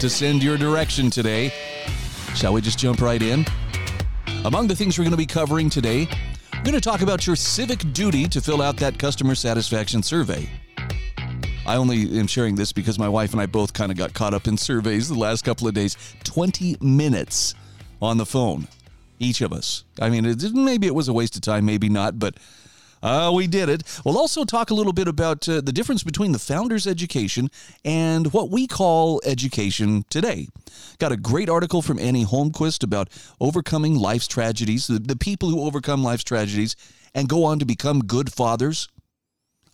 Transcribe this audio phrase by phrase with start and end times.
[0.00, 1.52] to send your direction today.
[2.34, 3.46] Shall we just jump right in?
[4.44, 6.06] Among the things we're going to be covering today,
[6.52, 10.48] we're going to talk about your civic duty to fill out that customer satisfaction survey.
[11.66, 14.34] I only am sharing this because my wife and I both kind of got caught
[14.34, 15.96] up in surveys the last couple of days.
[16.24, 17.54] 20 minutes
[18.00, 18.68] on the phone,
[19.18, 19.84] each of us.
[20.00, 22.36] I mean, it, maybe it was a waste of time, maybe not, but
[23.02, 23.82] uh, we did it.
[24.04, 27.50] We'll also talk a little bit about uh, the difference between the founder's education
[27.84, 30.48] and what we call education today.
[30.98, 33.08] Got a great article from Annie Holmquist about
[33.40, 36.76] overcoming life's tragedies, the, the people who overcome life's tragedies
[37.14, 38.88] and go on to become good fathers.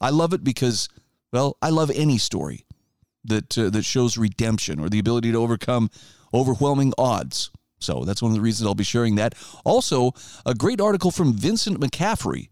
[0.00, 0.88] I love it because,
[1.32, 2.64] well, I love any story
[3.24, 5.90] that uh, that shows redemption or the ability to overcome
[6.34, 7.50] overwhelming odds.
[7.78, 9.34] So that's one of the reasons I'll be sharing that.
[9.64, 10.12] Also,
[10.46, 12.48] a great article from Vincent McCaffrey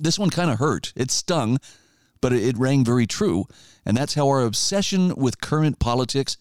[0.00, 0.92] this one kind of hurt.
[0.96, 1.58] It stung,
[2.20, 3.46] but it rang very true.
[3.84, 6.36] And that's how our obsession with current politics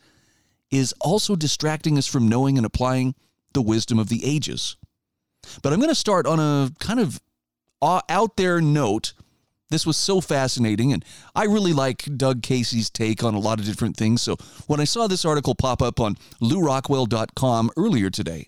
[0.71, 3.15] is also distracting us from knowing and applying
[3.53, 4.77] the wisdom of the ages.
[5.61, 7.21] But I'm going to start on a kind of
[7.81, 9.13] out there note.
[9.69, 11.03] This was so fascinating, and
[11.35, 14.21] I really like Doug Casey's take on a lot of different things.
[14.21, 18.47] So when I saw this article pop up on lewrockwell.com earlier today,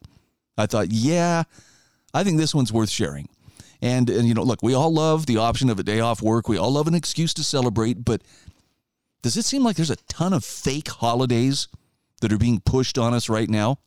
[0.58, 1.44] I thought, yeah,
[2.14, 3.30] I think this one's worth sharing.
[3.82, 6.50] And, and, you know, look, we all love the option of a day off work.
[6.50, 8.04] We all love an excuse to celebrate.
[8.04, 8.22] But
[9.22, 11.68] does it seem like there's a ton of fake holidays
[12.22, 13.80] that are being pushed on us right now?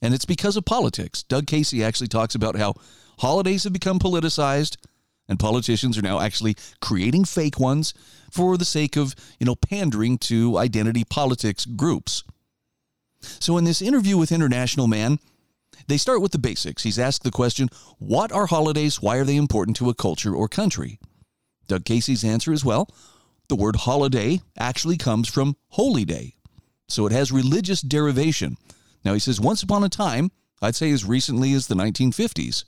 [0.00, 1.22] And it's because of politics.
[1.22, 2.74] Doug Casey actually talks about how
[3.18, 4.76] holidays have become politicized
[5.28, 7.94] and politicians are now actually creating fake ones
[8.30, 12.24] for the sake of, you know, pandering to identity politics groups.
[13.20, 15.20] So in this interview with International Man,
[15.92, 16.84] they start with the basics.
[16.84, 19.02] He's asked the question What are holidays?
[19.02, 20.98] Why are they important to a culture or country?
[21.68, 22.88] Doug Casey's answer is well,
[23.50, 26.36] the word holiday actually comes from holy day.
[26.88, 28.56] So it has religious derivation.
[29.04, 30.30] Now he says, once upon a time,
[30.62, 32.64] I'd say as recently as the 1950s,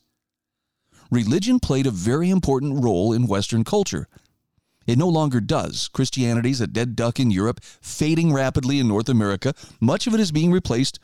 [1.10, 4.06] religion played a very important role in Western culture.
[4.86, 5.88] It no longer does.
[5.88, 9.54] Christianity's a dead duck in Europe, fading rapidly in North America.
[9.80, 10.98] Much of it is being replaced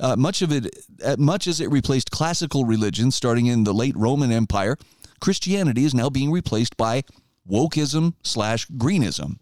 [0.00, 0.74] uh, much of it,
[1.04, 4.76] uh, much as it replaced classical religion starting in the late Roman Empire,
[5.20, 7.02] Christianity is now being replaced by
[7.48, 9.38] wokeism slash greenism.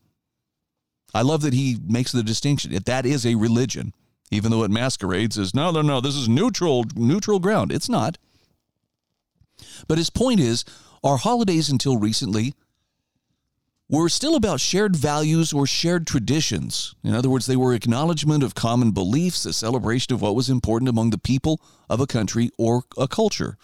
[1.15, 2.73] I love that he makes the distinction.
[2.73, 3.93] If that is a religion,
[4.31, 7.71] even though it masquerades as no, no, no, this is neutral, neutral ground.
[7.71, 8.19] It's not.
[9.89, 10.65] But his point is,
[11.05, 12.55] our holidays until recently
[14.00, 16.94] were still about shared values or shared traditions.
[17.04, 20.88] In other words, they were acknowledgement of common beliefs, a celebration of what was important
[20.88, 21.60] among the people
[21.91, 23.58] of a country or a culture.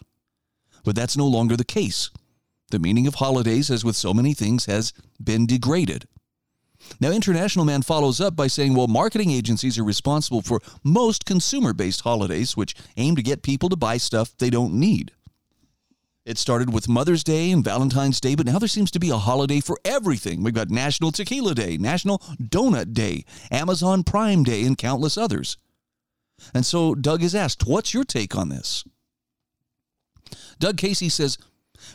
[0.85, 2.11] But that's no longer the case.
[2.71, 6.07] The meaning of holidays, as with so many things, has been degraded.
[7.01, 11.73] Now, International Man follows up by saying, well, marketing agencies are responsible for most consumer
[11.73, 15.13] based holidays, which aim to get people to buy stuff they don't need.
[16.29, 19.17] It started with Mother's Day and Valentine's Day, but now there seems to be a
[19.17, 20.43] holiday for everything.
[20.43, 25.57] We've got National Tequila Day, National Donut Day, Amazon Prime Day, and countless others.
[26.53, 28.85] And so Doug is asked, What's your take on this?
[30.59, 31.39] Doug Casey says,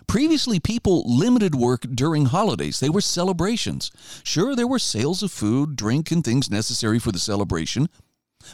[0.07, 2.79] Previously, people limited work during holidays.
[2.79, 3.91] They were celebrations.
[4.23, 7.87] Sure, there were sales of food, drink, and things necessary for the celebration.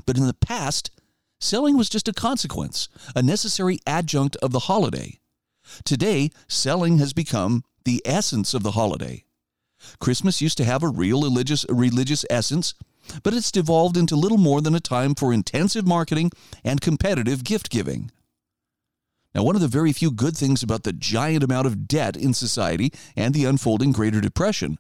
[0.06, 0.92] But in the past,
[1.40, 5.20] selling was just a consequence, a necessary adjunct of the holiday.
[5.84, 9.24] Today, selling has become the essence of the holiday.
[10.00, 12.74] Christmas used to have a real religious, religious essence,
[13.24, 16.32] but it's devolved into little more than a time for intensive marketing
[16.64, 18.12] and competitive gift giving.
[19.34, 22.34] Now, one of the very few good things about the giant amount of debt in
[22.34, 24.80] society and the unfolding Greater Depression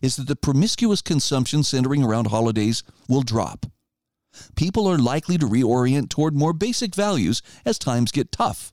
[0.00, 3.66] is that the promiscuous consumption centering around holidays will drop.
[4.54, 8.72] People are likely to reorient toward more basic values as times get tough.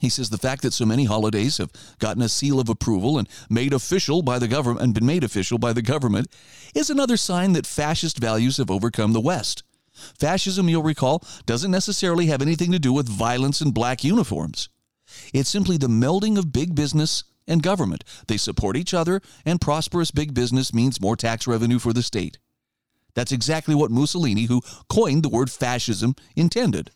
[0.00, 3.28] He says the fact that so many holidays have gotten a seal of approval and
[3.48, 6.28] made official by the government and been made official by the government
[6.74, 9.62] is another sign that fascist values have overcome the West.
[10.18, 14.68] Fascism, you'll recall, doesn't necessarily have anything to do with violence and black uniforms.
[15.32, 18.04] It's simply the melding of big business and government.
[18.26, 22.38] They support each other, and prosperous big business means more tax revenue for the state.
[23.14, 24.60] That's exactly what Mussolini, who
[24.90, 26.90] coined the word fascism, intended.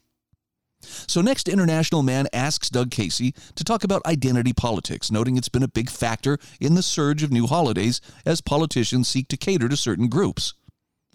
[0.80, 5.62] So, next, International Man asks Doug Casey to talk about identity politics, noting it's been
[5.62, 9.76] a big factor in the surge of new holidays as politicians seek to cater to
[9.76, 10.54] certain groups.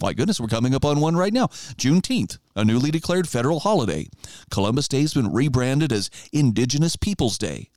[0.01, 1.47] My goodness, we're coming up on one right now.
[1.77, 4.07] Juneteenth, a newly declared federal holiday.
[4.51, 7.69] Columbus Day has been rebranded as Indigenous Peoples Day.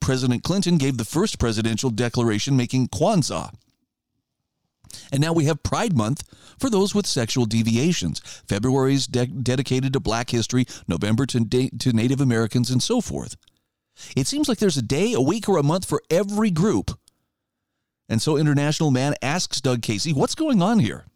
[0.00, 3.52] President Clinton gave the first presidential declaration making Kwanzaa
[5.12, 6.24] and now we have Pride Month
[6.58, 8.20] for those with sexual deviations.
[8.48, 13.00] February is de- dedicated to Black history, November to, da- to Native Americans, and so
[13.00, 13.36] forth.
[14.16, 16.98] It seems like there's a day, a week, or a month for every group.
[18.08, 21.06] And so International Man asks Doug Casey, what's going on here?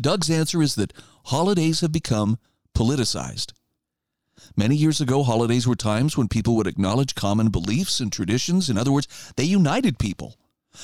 [0.00, 0.92] Doug's answer is that
[1.26, 2.38] holidays have become
[2.76, 3.52] politicized.
[4.56, 8.70] Many years ago, holidays were times when people would acknowledge common beliefs and traditions.
[8.70, 10.36] In other words, they united people.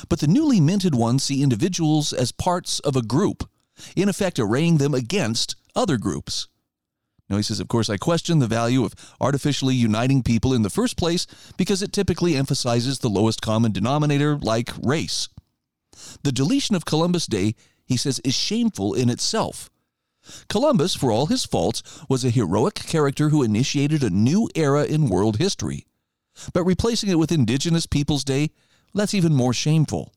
[0.08, 3.48] But the newly minted ones see individuals as parts of a group,
[3.94, 6.48] in effect arraying them against other groups.
[7.28, 10.70] Now, he says, of course, I question the value of artificially uniting people in the
[10.70, 15.28] first place because it typically emphasizes the lowest common denominator, like race.
[16.22, 17.54] The deletion of Columbus Day,
[17.84, 19.70] he says, is shameful in itself.
[20.48, 25.08] Columbus, for all his faults, was a heroic character who initiated a new era in
[25.08, 25.86] world history.
[26.52, 28.50] But replacing it with Indigenous Peoples Day
[28.96, 30.12] that's even more shameful,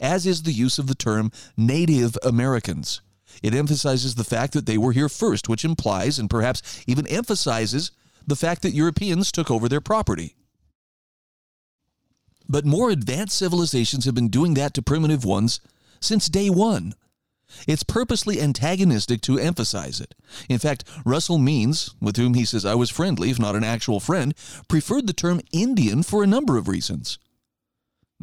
[0.00, 3.00] as is the use of the term Native Americans.
[3.42, 7.92] It emphasizes the fact that they were here first, which implies and perhaps even emphasizes
[8.26, 10.34] the fact that Europeans took over their property.
[12.48, 15.60] But more advanced civilizations have been doing that to primitive ones
[16.00, 16.94] since day one.
[17.66, 20.14] It's purposely antagonistic to emphasize it.
[20.48, 24.00] In fact, Russell Means, with whom he says I was friendly, if not an actual
[24.00, 24.34] friend,
[24.68, 27.18] preferred the term Indian for a number of reasons.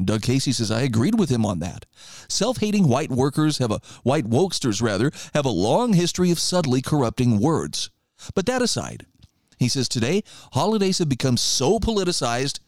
[0.04, 1.86] Doug Casey says, I agreed with him on that.
[2.28, 6.82] Self hating white workers have a, white wokesters rather, have a long history of subtly
[6.82, 7.90] corrupting words.
[8.34, 9.06] But that aside,
[9.58, 12.60] he says, today, holidays have become so politicized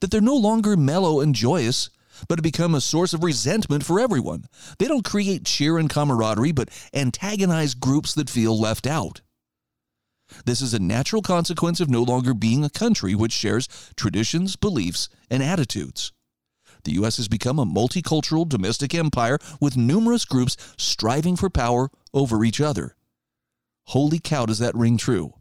[0.00, 1.90] that they're no longer mellow and joyous,
[2.28, 4.44] but have become a source of resentment for everyone.
[4.78, 9.20] They don't create cheer and camaraderie, but antagonize groups that feel left out.
[10.44, 15.08] This is a natural consequence of no longer being a country which shares traditions, beliefs,
[15.30, 16.12] and attitudes.
[16.88, 17.18] The U.S.
[17.18, 22.96] has become a multicultural domestic empire with numerous groups striving for power over each other.
[23.88, 25.34] Holy cow, does that ring true?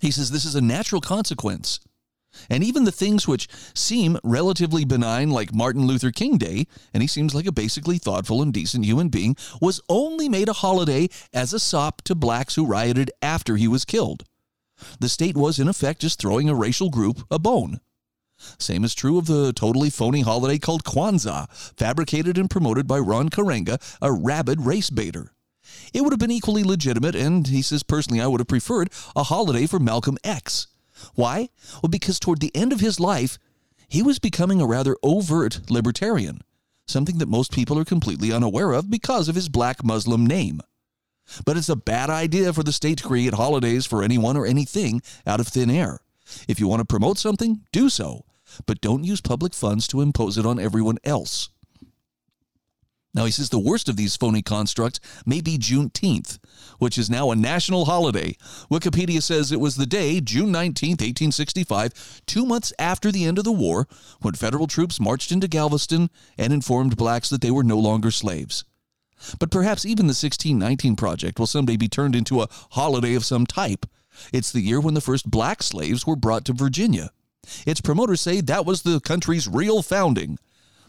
[0.00, 1.78] He says this is a natural consequence.
[2.50, 7.06] And even the things which seem relatively benign, like Martin Luther King Day, and he
[7.06, 11.52] seems like a basically thoughtful and decent human being, was only made a holiday as
[11.52, 14.24] a sop to blacks who rioted after he was killed.
[14.98, 17.78] The state was, in effect, just throwing a racial group a bone.
[18.58, 23.28] Same is true of the totally phony holiday called Kwanzaa, fabricated and promoted by Ron
[23.28, 25.32] Karenga, a rabid race baiter.
[25.92, 29.24] It would have been equally legitimate, and he says personally, I would have preferred a
[29.24, 30.66] holiday for Malcolm X.
[31.14, 31.48] Why?
[31.82, 33.38] Well, because toward the end of his life,
[33.88, 36.42] he was becoming a rather overt libertarian,
[36.86, 40.60] something that most people are completely unaware of because of his black Muslim name.
[41.44, 45.02] But it's a bad idea for the state to create holidays for anyone or anything
[45.26, 46.00] out of thin air.
[46.48, 48.24] If you want to promote something, do so
[48.66, 51.48] but don't use public funds to impose it on everyone else.
[53.14, 56.38] Now, he says the worst of these phony constructs may be Juneteenth,
[56.78, 58.36] which is now a national holiday.
[58.70, 63.44] Wikipedia says it was the day, June 19, 1865, two months after the end of
[63.44, 63.86] the war,
[64.22, 68.64] when federal troops marched into Galveston and informed blacks that they were no longer slaves.
[69.38, 73.46] But perhaps even the 1619 Project will someday be turned into a holiday of some
[73.46, 73.84] type.
[74.32, 77.10] It's the year when the first black slaves were brought to Virginia.
[77.66, 80.38] Its promoters say that was the country's real founding.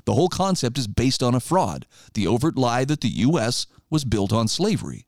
[0.05, 3.67] The whole concept is based on a fraud, the overt lie that the U.S.
[3.89, 5.05] was built on slavery.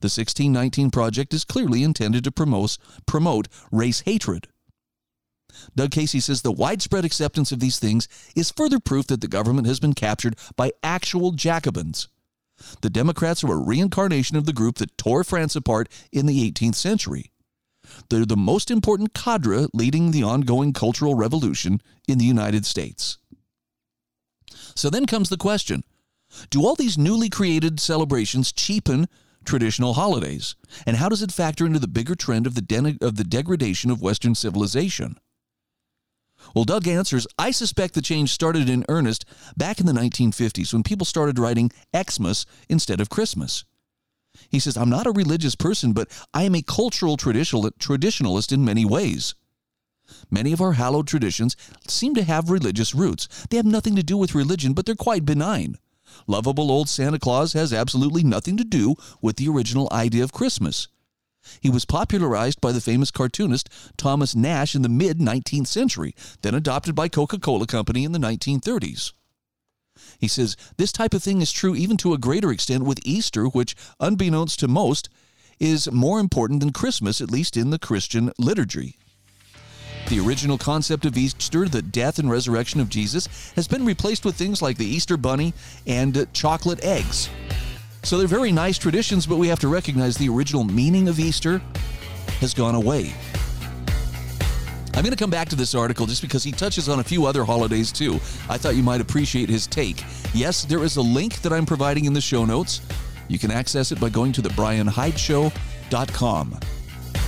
[0.00, 4.48] The 1619 Project is clearly intended to promote, promote race hatred.
[5.74, 8.06] Doug Casey says the widespread acceptance of these things
[8.36, 12.08] is further proof that the government has been captured by actual Jacobins.
[12.80, 16.74] The Democrats are a reincarnation of the group that tore France apart in the 18th
[16.74, 17.30] century.
[18.08, 23.18] They're the most important cadre leading the ongoing cultural revolution in the United States.
[24.74, 25.82] So then comes the question
[26.50, 29.08] Do all these newly created celebrations cheapen
[29.44, 30.54] traditional holidays?
[30.86, 33.90] And how does it factor into the bigger trend of the, de- of the degradation
[33.90, 35.18] of Western civilization?
[36.54, 39.24] Well, Doug answers I suspect the change started in earnest
[39.56, 43.64] back in the 1950s when people started writing Xmas instead of Christmas.
[44.48, 48.64] He says, I'm not a religious person, but I am a cultural traditional, traditionalist in
[48.64, 49.34] many ways.
[50.30, 53.28] Many of our hallowed traditions seem to have religious roots.
[53.50, 55.76] They have nothing to do with religion, but they're quite benign.
[56.26, 60.88] Lovable old Santa Claus has absolutely nothing to do with the original idea of Christmas.
[61.60, 66.54] He was popularized by the famous cartoonist Thomas Nast in the mid 19th century, then
[66.54, 69.12] adopted by Coca Cola Company in the 1930s.
[70.18, 73.46] He says this type of thing is true even to a greater extent with Easter,
[73.46, 75.08] which, unbeknownst to most,
[75.60, 78.96] is more important than Christmas, at least in the Christian liturgy.
[80.08, 84.36] The original concept of Easter, the death and resurrection of Jesus, has been replaced with
[84.36, 85.52] things like the Easter bunny
[85.86, 87.28] and chocolate eggs.
[88.04, 91.60] So they're very nice traditions, but we have to recognize the original meaning of Easter
[92.40, 93.12] has gone away.
[94.98, 97.24] I'm going to come back to this article just because he touches on a few
[97.24, 98.14] other holidays too.
[98.48, 100.02] I thought you might appreciate his take.
[100.34, 102.80] Yes, there is a link that I'm providing in the show notes.
[103.28, 106.60] You can access it by going to thebrianhydeshow.com.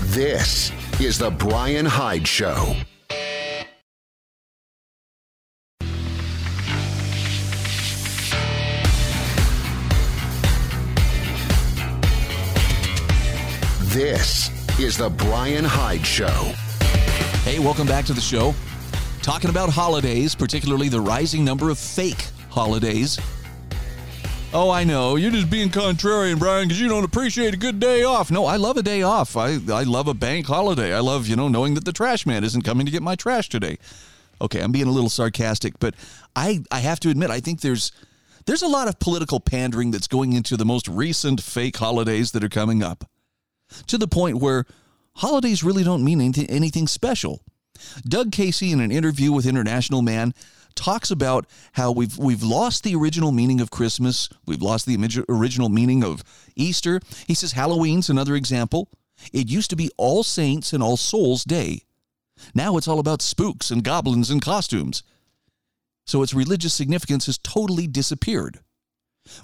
[0.07, 2.75] This is The Bryan Hyde Show.
[13.93, 14.50] This
[14.81, 16.53] is The Bryan Hyde Show.
[17.50, 18.54] Hey, welcome back to the show.
[19.23, 23.19] Talking about holidays, particularly the rising number of fake holidays.
[24.54, 25.16] Oh, I know.
[25.16, 28.30] You're just being contrarian, Bryan, because you don't appreciate a good day off.
[28.30, 29.37] No, I love a day off.
[29.37, 30.95] I, I love a bank holiday.
[30.95, 33.49] I love, you know, knowing that the trash man isn't coming to get my trash
[33.49, 33.78] today.
[34.40, 35.97] Okay, I'm being a little sarcastic, but
[36.37, 37.90] I, I have to admit, I think there's
[38.47, 42.45] there's a lot of political pandering that's going into the most recent fake holidays that
[42.45, 43.11] are coming up
[43.88, 44.66] to the point where
[45.17, 47.43] holidays really don't mean anything, anything special.
[48.05, 50.35] Doug Casey, in an interview with International Man,
[50.75, 55.69] talks about how we've we've lost the original meaning of Christmas, we've lost the original
[55.69, 56.23] meaning of
[56.57, 57.00] Easter.
[57.26, 58.88] He says Halloween's another example.
[59.33, 61.83] It used to be All Saints and All Souls Day.
[62.55, 65.02] Now it's all about spooks and goblins and costumes.
[66.07, 68.61] So its religious significance has totally disappeared.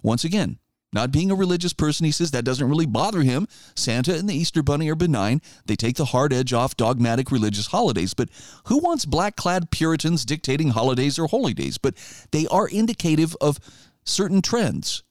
[0.02, 0.58] Once again,
[0.96, 3.46] not being a religious person, he says that doesn't really bother him.
[3.76, 5.40] Santa and the Easter Bunny are benign.
[5.66, 8.14] They take the hard edge off dogmatic religious holidays.
[8.14, 8.30] But
[8.64, 11.78] who wants black clad Puritans dictating holidays or holy days?
[11.78, 11.94] But
[12.32, 13.60] they are indicative of
[14.04, 15.04] certain trends.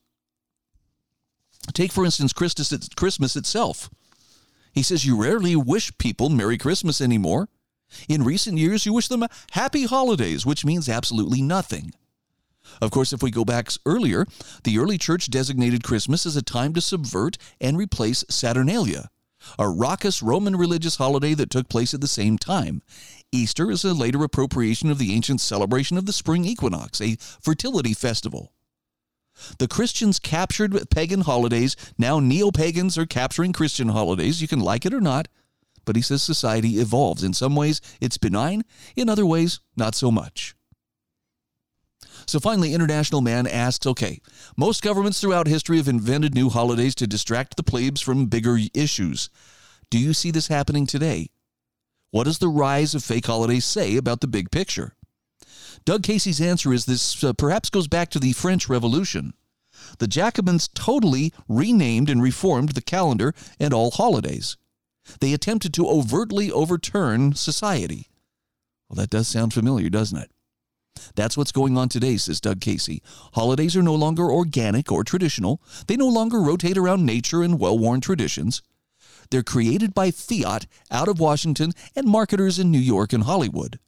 [1.72, 3.88] Take, for instance, Christmas itself.
[4.72, 7.48] He says you rarely wish people Merry Christmas anymore.
[8.08, 11.92] In recent years, you wish them happy holidays, which means absolutely nothing.
[12.80, 14.26] Of course, if we go back earlier,
[14.64, 19.10] the early church designated Christmas as a time to subvert and replace Saturnalia,
[19.58, 22.82] a raucous Roman religious holiday that took place at the same time.
[23.32, 27.94] Easter is a later appropriation of the ancient celebration of the spring equinox, a fertility
[27.94, 28.52] festival.
[29.58, 31.76] The Christians captured pagan holidays.
[31.98, 34.40] Now neo pagans are capturing Christian holidays.
[34.40, 35.28] You can like it or not,
[35.84, 37.22] but he says society evolves.
[37.22, 38.64] In some ways, it's benign,
[38.96, 40.55] in other ways, not so much.
[42.26, 44.20] So finally, International Man asks okay,
[44.56, 49.30] most governments throughout history have invented new holidays to distract the plebes from bigger issues.
[49.90, 51.30] Do you see this happening today?
[52.10, 54.96] What does the rise of fake holidays say about the big picture?
[55.84, 59.34] Doug Casey's answer is this uh, perhaps goes back to the French Revolution.
[59.98, 64.56] The Jacobins totally renamed and reformed the calendar and all holidays.
[65.20, 68.08] They attempted to overtly overturn society.
[68.88, 70.30] Well, that does sound familiar, doesn't it?
[71.14, 73.02] That's what's going on today, says Doug Casey.
[73.34, 75.60] Holidays are no longer organic or traditional.
[75.86, 78.62] They no longer rotate around nature and well worn traditions.
[79.30, 83.78] They're created by fiat out of Washington and marketers in New York and Hollywood.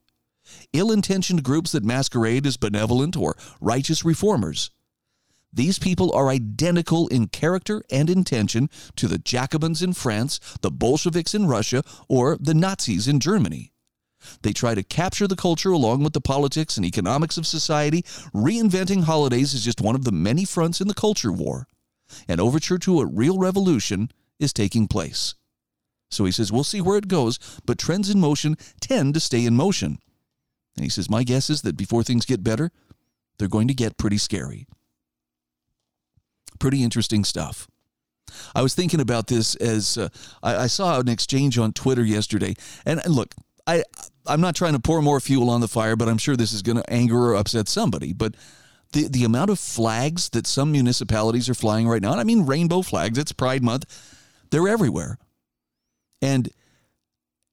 [0.72, 4.70] Ill intentioned groups that masquerade as benevolent or righteous reformers.
[5.52, 11.34] These people are identical in character and intention to the Jacobins in France, the Bolsheviks
[11.34, 13.72] in Russia, or the Nazis in Germany.
[14.42, 18.02] They try to capture the culture along with the politics and economics of society.
[18.34, 21.66] Reinventing holidays is just one of the many fronts in the culture war.
[22.26, 25.34] An overture to a real revolution is taking place.
[26.10, 29.44] So he says, we'll see where it goes, but trends in motion tend to stay
[29.44, 29.98] in motion.
[30.76, 32.70] And he says, my guess is that before things get better,
[33.38, 34.66] they're going to get pretty scary.
[36.58, 37.68] Pretty interesting stuff.
[38.54, 40.08] I was thinking about this as uh,
[40.42, 42.54] I, I, saw an exchange on Twitter yesterday.
[42.84, 43.34] And, and look,
[43.68, 43.84] I
[44.26, 46.62] I'm not trying to pour more fuel on the fire, but I'm sure this is
[46.62, 48.12] going to anger or upset somebody.
[48.12, 48.34] But
[48.92, 52.46] the the amount of flags that some municipalities are flying right now, and I mean
[52.46, 53.84] rainbow flags, it's Pride Month,
[54.50, 55.18] they're everywhere,
[56.22, 56.48] and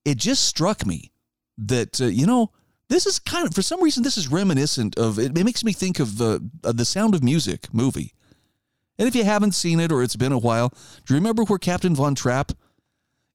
[0.05, 1.11] it just struck me
[1.57, 2.51] that uh, you know
[2.87, 5.73] this is kind of for some reason this is reminiscent of it, it makes me
[5.73, 8.13] think of the uh, the Sound of Music movie.
[8.97, 11.59] And if you haven't seen it or it's been a while, do you remember where
[11.59, 12.53] Captain Von Trapp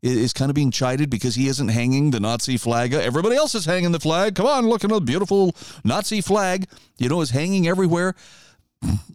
[0.02, 2.94] is kind of being chided because he isn't hanging the Nazi flag.
[2.94, 4.34] Everybody else is hanging the flag.
[4.34, 5.54] Come on, look at the beautiful
[5.84, 6.66] Nazi flag.
[6.98, 8.14] You know, is hanging everywhere.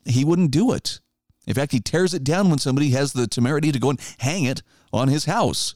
[0.06, 1.00] He wouldn't do it.
[1.48, 4.44] In fact, he tears it down when somebody has the temerity to go and hang
[4.44, 4.62] it
[4.94, 5.76] on his house.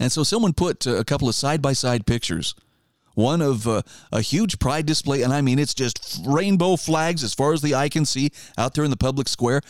[0.00, 2.54] And so someone put uh, a couple of side by side pictures.
[3.14, 7.34] One of uh, a huge pride display, and I mean, it's just rainbow flags as
[7.34, 9.60] far as the eye can see out there in the public square.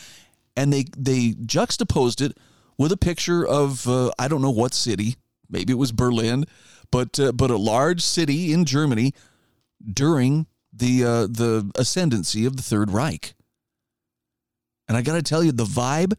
[0.57, 2.37] And they, they juxtaposed it
[2.79, 5.17] with a picture of uh, I don't know what city,
[5.49, 6.45] maybe it was Berlin,
[6.91, 9.13] but uh, but a large city in Germany
[9.93, 13.35] during the uh, the ascendancy of the Third Reich.
[14.89, 16.15] And I got to tell you, the vibe,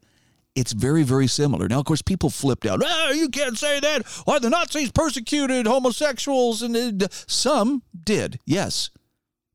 [0.56, 1.68] it's very very similar.
[1.68, 2.82] Now, of course, people flipped out.
[2.84, 4.06] Oh, you can't say that.
[4.26, 8.90] Why the Nazis persecuted homosexuals, and some did, yes,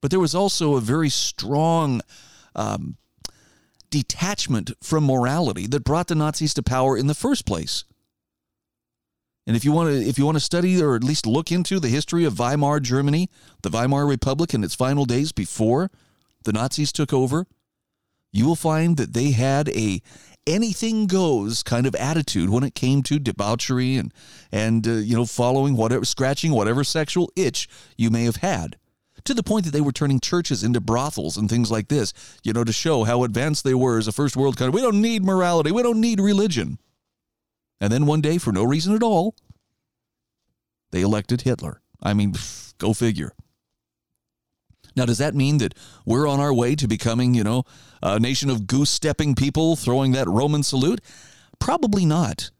[0.00, 2.00] but there was also a very strong.
[2.54, 2.96] Um,
[3.90, 7.84] detachment from morality that brought the Nazis to power in the first place.
[9.46, 11.80] And if you want to if you want to study or at least look into
[11.80, 13.30] the history of Weimar Germany,
[13.62, 15.90] the Weimar Republic in its final days before
[16.44, 17.46] the Nazis took over,
[18.30, 20.02] you will find that they had a
[20.46, 24.12] anything goes kind of attitude when it came to debauchery and
[24.52, 28.76] and uh, you know following whatever scratching whatever sexual itch you may have had
[29.28, 32.52] to the point that they were turning churches into brothels and things like this, you
[32.52, 34.74] know, to show how advanced they were as a first world country.
[34.74, 36.78] We don't need morality, we don't need religion.
[37.80, 39.36] And then one day, for no reason at all,
[40.90, 41.80] they elected Hitler.
[42.02, 42.34] I mean,
[42.78, 43.32] go figure.
[44.96, 47.62] Now, does that mean that we're on our way to becoming, you know,
[48.02, 51.00] a nation of goose stepping people throwing that Roman salute?
[51.60, 52.50] Probably not.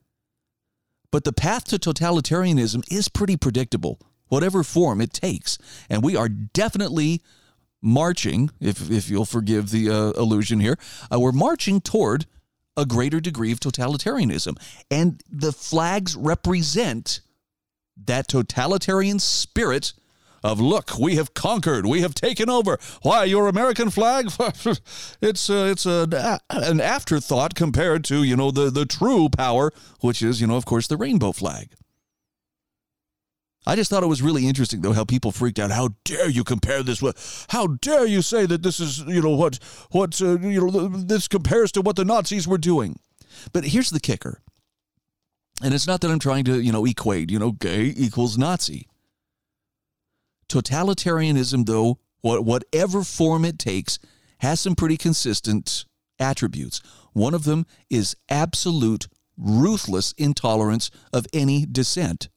[1.10, 3.98] But the path to totalitarianism is pretty predictable
[4.28, 5.58] whatever form it takes.
[5.88, 7.22] And we are definitely
[7.80, 10.78] marching, if, if you'll forgive the uh, illusion here,
[11.12, 12.26] uh, we're marching toward
[12.76, 14.56] a greater degree of totalitarianism.
[14.90, 17.20] And the flags represent
[18.06, 19.92] that totalitarian spirit
[20.44, 22.78] of look, we have conquered, we have taken over.
[23.02, 24.30] Why your American flag?
[25.20, 30.22] it's uh, it's a, an afterthought compared to you know the the true power, which
[30.22, 31.70] is you know of course the rainbow flag.
[33.68, 35.70] I just thought it was really interesting, though, how people freaked out.
[35.70, 37.46] How dare you compare this with?
[37.50, 39.58] How dare you say that this is, you know, what,
[39.90, 42.98] what, uh, you know, this compares to what the Nazis were doing?
[43.52, 44.40] But here's the kicker,
[45.62, 48.88] and it's not that I'm trying to, you know, equate, you know, gay equals Nazi.
[50.48, 53.98] Totalitarianism, though, whatever form it takes,
[54.38, 55.84] has some pretty consistent
[56.18, 56.80] attributes.
[57.12, 62.30] One of them is absolute, ruthless intolerance of any dissent.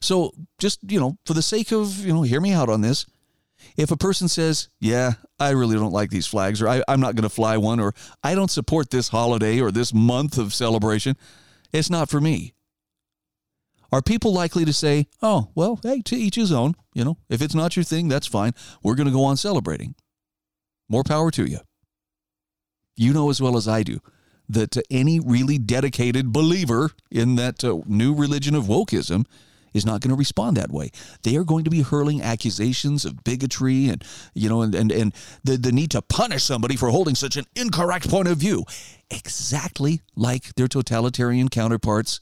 [0.00, 3.06] So just, you know, for the sake of, you know, hear me out on this.
[3.76, 7.14] If a person says, yeah, I really don't like these flags, or I, am not
[7.14, 11.16] going to fly one, or I don't support this holiday or this month of celebration,
[11.72, 12.54] it's not for me.
[13.92, 17.40] Are people likely to say, oh, well, hey, to each his own, you know, if
[17.40, 18.52] it's not your thing, that's fine.
[18.82, 19.94] We're going to go on celebrating.
[20.88, 21.60] More power to you.
[22.96, 24.00] You know as well as I do
[24.48, 29.26] that to any really dedicated believer in that uh, new religion of wokeism
[29.76, 30.90] is not going to respond that way.
[31.22, 34.02] They are going to be hurling accusations of bigotry and,
[34.34, 37.44] you know, and, and, and the, the need to punish somebody for holding such an
[37.54, 38.64] incorrect point of view,
[39.10, 42.20] exactly like their totalitarian counterparts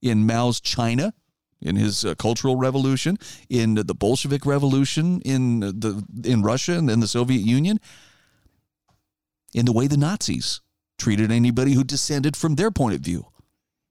[0.00, 1.12] in Mao's China
[1.60, 3.16] in his uh, cultural revolution,
[3.48, 7.78] in the Bolshevik revolution in the in Russia and then the Soviet Union,
[9.54, 10.60] in the way the Nazis
[10.98, 13.26] treated anybody who dissented from their point of view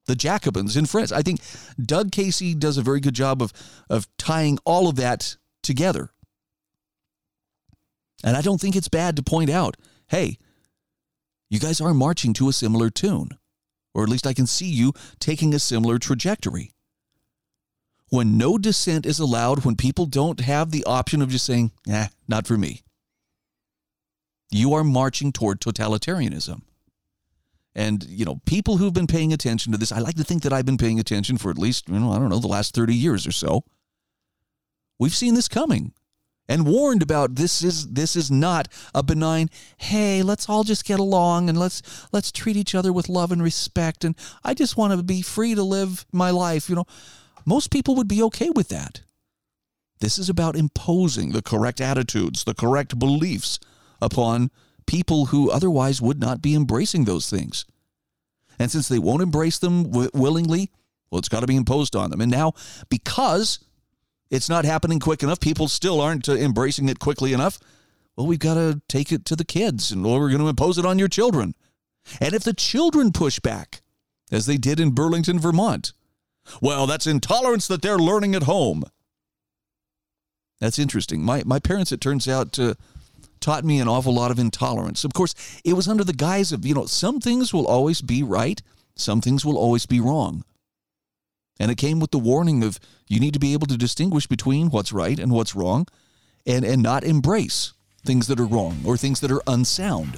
[0.06, 1.12] the Jacobins in France.
[1.12, 1.40] I think
[1.80, 3.52] Doug Casey does a very good job of,
[3.88, 6.10] of tying all of that together.
[8.24, 9.76] And I don't think it's bad to point out
[10.08, 10.36] hey,
[11.48, 13.30] you guys are marching to a similar tune,
[13.94, 16.72] or at least I can see you taking a similar trajectory.
[18.10, 22.08] When no dissent is allowed, when people don't have the option of just saying, eh,
[22.28, 22.82] not for me,
[24.50, 26.60] you are marching toward totalitarianism.
[27.74, 30.52] And, you know, people who've been paying attention to this, I like to think that
[30.52, 32.94] I've been paying attention for at least, you know, I don't know, the last 30
[32.94, 33.64] years or so.
[34.98, 35.94] We've seen this coming
[36.48, 41.00] and warned about this is this is not a benign hey let's all just get
[41.00, 41.82] along and let's
[42.12, 45.54] let's treat each other with love and respect and i just want to be free
[45.54, 46.84] to live my life you know
[47.46, 49.02] most people would be okay with that
[50.00, 53.58] this is about imposing the correct attitudes the correct beliefs
[54.00, 54.50] upon
[54.92, 57.64] people who otherwise would not be embracing those things.
[58.58, 60.70] And since they won't embrace them w- willingly,
[61.10, 62.20] well, it's got to be imposed on them.
[62.20, 62.52] And now,
[62.90, 63.58] because
[64.30, 67.58] it's not happening quick enough, people still aren't uh, embracing it quickly enough.
[68.16, 70.84] Well, we've got to take it to the kids, and we're going to impose it
[70.84, 71.54] on your children.
[72.20, 73.80] And if the children push back
[74.30, 75.94] as they did in Burlington, Vermont.
[76.60, 78.84] Well, that's intolerance that they're learning at home.
[80.60, 81.22] That's interesting.
[81.22, 82.74] My, my parents, it turns out, uh,
[83.40, 85.04] taught me an awful lot of intolerance.
[85.04, 88.22] Of course, it was under the guise of, you know, some things will always be
[88.22, 88.60] right,
[88.94, 90.44] some things will always be wrong.
[91.58, 94.70] And it came with the warning of you need to be able to distinguish between
[94.70, 95.86] what's right and what's wrong
[96.46, 97.72] and, and not embrace
[98.04, 100.16] things that are wrong or things that are unsound.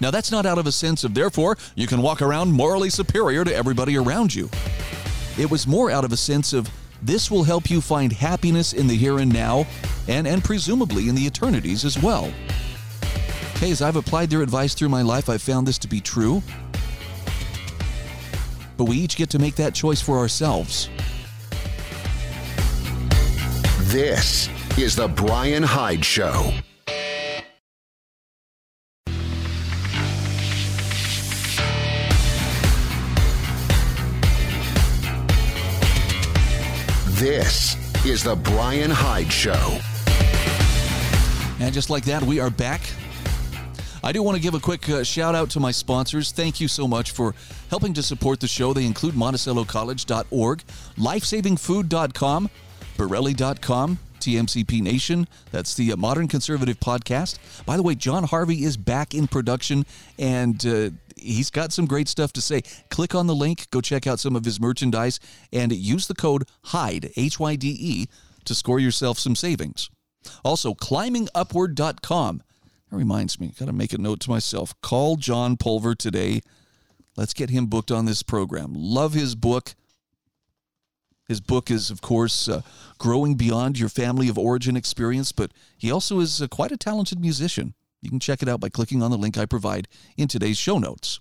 [0.00, 3.44] Now, that's not out of a sense of, therefore, you can walk around morally superior
[3.44, 4.48] to everybody around you.
[5.36, 6.68] It was more out of a sense of,
[7.02, 9.66] this will help you find happiness in the here and now,
[10.08, 12.32] and, and presumably in the eternities as well.
[13.56, 16.42] Okay, as I've applied their advice through my life, I've found this to be true.
[18.76, 20.88] But we each get to make that choice for ourselves.
[23.88, 26.52] This is The Bryan Hyde Show.
[37.48, 39.78] This is The Bryan Hyde Show.
[41.64, 42.82] And just like that, we are back.
[44.04, 46.30] I do want to give a quick uh, shout out to my sponsors.
[46.30, 47.34] Thank you so much for
[47.70, 48.74] helping to support the show.
[48.74, 50.62] They include MonticelloCollege.org,
[50.98, 52.50] LifesavingFood.com,
[52.98, 55.26] Bereli.com, TMCP Nation.
[55.52, 57.38] That's the uh, Modern Conservative Podcast.
[57.64, 59.86] By the way, John Harvey is back in production
[60.18, 62.62] and uh, he's got some great stuff to say.
[62.90, 65.18] Click on the link, go check out some of his merchandise,
[65.50, 68.06] and use the code HYDE, H Y D E,
[68.44, 69.88] to score yourself some savings.
[70.44, 72.42] Also, climbingupward.com.
[72.90, 74.74] That reminds me, got to make a note to myself.
[74.82, 76.42] Call John Pulver today.
[77.16, 78.72] Let's get him booked on this program.
[78.74, 79.74] Love his book.
[81.28, 82.62] His book is, of course, uh,
[82.98, 87.20] Growing Beyond Your Family of Origin Experience, but he also is uh, quite a talented
[87.20, 87.74] musician.
[88.00, 90.78] You can check it out by clicking on the link I provide in today's show
[90.78, 91.20] notes.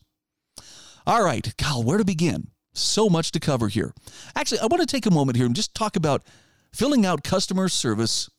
[1.06, 2.52] All right, Kyle, where to begin?
[2.74, 3.93] So much to cover here.
[4.36, 6.24] Actually, I want to take a moment here and just talk about
[6.72, 8.30] filling out customer service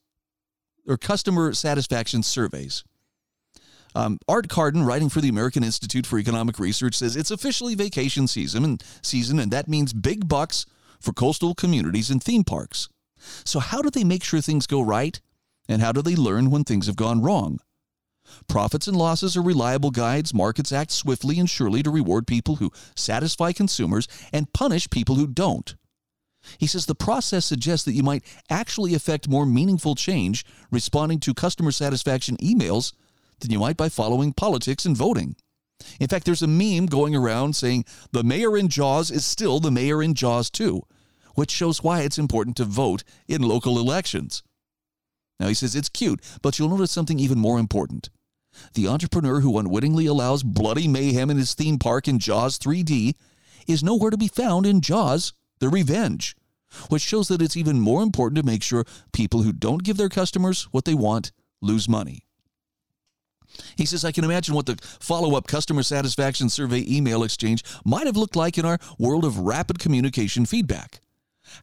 [0.87, 2.83] or customer satisfaction surveys.
[3.95, 8.27] Um, Art Carden, writing for the American Institute for Economic Research, says it's officially vacation
[8.27, 10.65] season, and season, and that means big bucks
[11.01, 12.89] for coastal communities and theme parks.
[13.45, 15.21] So, how do they make sure things go right,
[15.69, 17.59] and how do they learn when things have gone wrong?
[18.47, 20.35] Profits and losses are reliable guides.
[20.35, 25.27] Markets act swiftly and surely to reward people who satisfy consumers and punish people who
[25.27, 25.75] don't.
[26.59, 31.35] He says the process suggests that you might actually effect more meaningful change responding to
[31.35, 32.93] customer satisfaction emails
[33.41, 35.37] than you might by following politics and voting.
[36.01, 39.71] In fact, there's a meme going around saying the mayor in Jaws is still the
[39.71, 40.83] mayor in Jaws 2,
[41.35, 44.43] which shows why it's important to vote in local elections.
[45.39, 48.11] Now, he says it's cute, but you'll notice something even more important.
[48.75, 53.15] The entrepreneur who unwittingly allows bloody mayhem in his theme park in Jaws 3D
[53.67, 56.35] is nowhere to be found in Jaws The Revenge,
[56.89, 60.09] which shows that it's even more important to make sure people who don't give their
[60.09, 62.28] customers what they want lose money.
[63.77, 68.07] He says, I can imagine what the follow up customer satisfaction survey email exchange might
[68.07, 71.01] have looked like in our world of rapid communication feedback.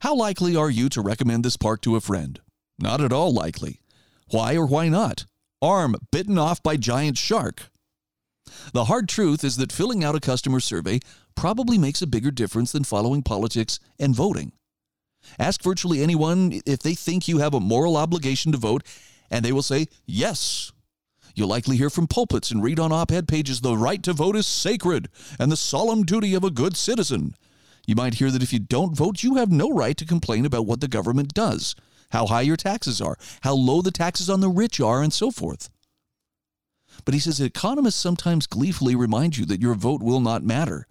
[0.01, 2.39] How likely are you to recommend this park to a friend?
[2.79, 3.81] Not at all likely.
[4.31, 5.25] Why or why not?
[5.61, 7.69] Arm bitten off by giant shark.
[8.73, 10.99] The hard truth is that filling out a customer survey
[11.35, 14.51] probably makes a bigger difference than following politics and voting.
[15.39, 18.83] Ask virtually anyone if they think you have a moral obligation to vote,
[19.31, 20.71] and they will say yes.
[21.35, 24.35] You'll likely hear from pulpits and read on op ed pages the right to vote
[24.35, 27.35] is sacred and the solemn duty of a good citizen.
[27.85, 30.65] You might hear that if you don't vote, you have no right to complain about
[30.65, 31.75] what the government does
[32.11, 35.31] how high your taxes are, how low the taxes on the rich are, and so
[35.31, 35.69] forth.
[37.03, 40.87] But he says economists sometimes gleefully remind you that your vote will not matter.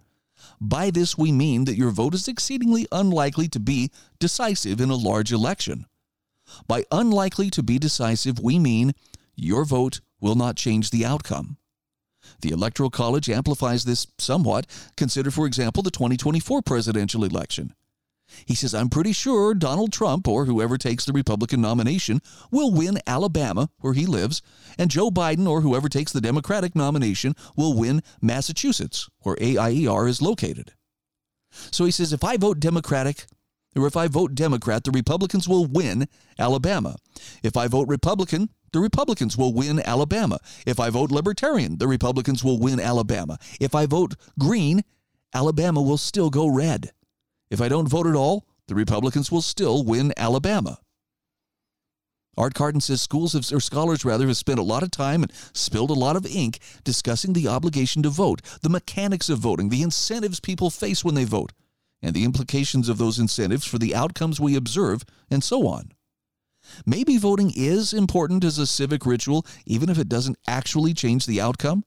[0.61, 4.95] By this, we mean that your vote is exceedingly unlikely to be decisive in a
[4.95, 5.85] large election.
[6.67, 8.93] By unlikely to be decisive, we mean
[9.35, 11.55] your vote will not change the outcome.
[12.41, 14.65] The Electoral College amplifies this somewhat.
[14.97, 17.75] Consider, for example, the 2024 presidential election.
[18.47, 22.97] He says, I'm pretty sure Donald Trump or whoever takes the Republican nomination will win
[23.05, 24.41] Alabama, where he lives,
[24.79, 30.23] and Joe Biden or whoever takes the Democratic nomination will win Massachusetts, where AIER is
[30.23, 30.73] located.
[31.51, 33.27] So he says, if I vote Democratic,
[33.75, 36.07] or if I vote Democrat, the Republicans will win
[36.39, 36.95] Alabama.
[37.43, 40.37] If I vote Republican, the Republicans will win Alabama.
[40.65, 43.39] If I vote Libertarian, the Republicans will win Alabama.
[43.61, 44.83] If I vote Green,
[45.33, 46.91] Alabama will still go red.
[47.49, 50.79] If I don't vote at all, the Republicans will still win Alabama.
[52.35, 55.31] Art Carden says schools have, or scholars rather have spent a lot of time and
[55.53, 59.83] spilled a lot of ink discussing the obligation to vote, the mechanics of voting, the
[59.83, 61.53] incentives people face when they vote,
[62.01, 65.93] and the implications of those incentives for the outcomes we observe, and so on.
[66.85, 71.41] Maybe voting is important as a civic ritual, even if it doesn't actually change the
[71.41, 71.83] outcome.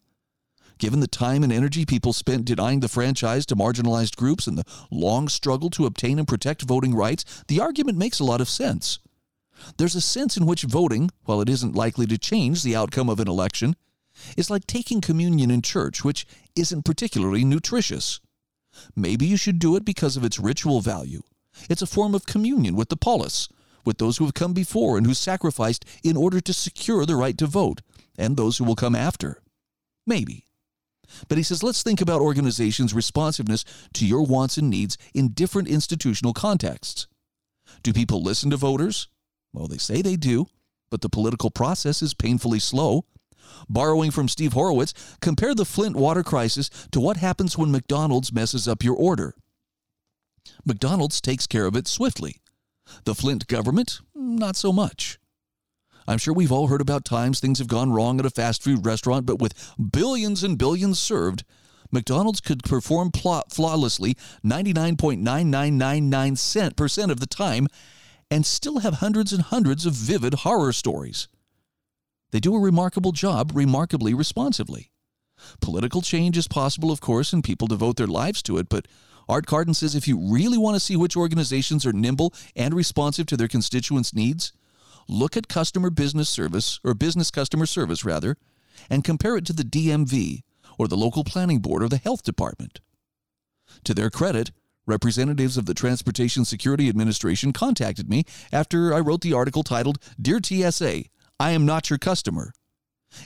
[0.78, 4.64] Given the time and energy people spent denying the franchise to marginalized groups and the
[4.90, 9.00] long struggle to obtain and protect voting rights, the argument makes a lot of sense.
[9.76, 13.18] There's a sense in which voting, while it isn't likely to change the outcome of
[13.18, 13.74] an election,
[14.36, 18.20] is like taking communion in church, which isn't particularly nutritious.
[18.94, 21.22] Maybe you should do it because of its ritual value.
[21.68, 23.48] It's a form of communion with the polis,
[23.88, 27.36] with those who have come before and who sacrificed in order to secure the right
[27.38, 27.80] to vote,
[28.16, 29.42] and those who will come after.
[30.06, 30.44] Maybe.
[31.26, 35.68] But he says, let's think about organizations' responsiveness to your wants and needs in different
[35.68, 37.06] institutional contexts.
[37.82, 39.08] Do people listen to voters?
[39.54, 40.48] Well, they say they do,
[40.90, 43.06] but the political process is painfully slow.
[43.70, 48.68] Borrowing from Steve Horwitz, compare the Flint water crisis to what happens when McDonald's messes
[48.68, 49.34] up your order.
[50.66, 52.42] McDonald's takes care of it swiftly.
[53.04, 55.18] The Flint government, not so much.
[56.06, 58.86] I'm sure we've all heard about times things have gone wrong at a fast food
[58.86, 59.52] restaurant, but with
[59.92, 61.44] billions and billions served,
[61.90, 67.66] McDonald's could perform flawlessly 99.9999% of the time
[68.30, 71.28] and still have hundreds and hundreds of vivid horror stories.
[72.30, 74.90] They do a remarkable job remarkably responsively.
[75.60, 78.86] Political change is possible, of course, and people devote their lives to it, but
[79.28, 83.26] Art Carden says if you really want to see which organizations are nimble and responsive
[83.26, 84.52] to their constituents' needs,
[85.06, 88.36] look at customer business service, or business customer service rather,
[88.88, 90.42] and compare it to the DMV
[90.78, 92.80] or the local planning board or the health department.
[93.84, 94.52] To their credit,
[94.86, 100.40] Representatives of the Transportation Security Administration contacted me after I wrote the article titled, Dear
[100.42, 101.04] TSA,
[101.38, 102.54] I am not your customer.